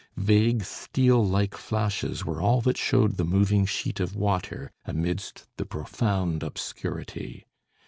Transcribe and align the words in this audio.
Vague 0.17 0.63
steel 0.63 1.23
like 1.23 1.53
flashes 1.55 2.25
were 2.25 2.41
all 2.41 2.59
that 2.61 2.75
showed 2.75 3.17
the 3.17 3.23
moving 3.23 3.67
sheet 3.67 3.99
of 3.99 4.15
water, 4.15 4.71
amidst 4.83 5.45
the 5.57 5.65
profound 5.67 6.41
obscurity. 6.41 7.45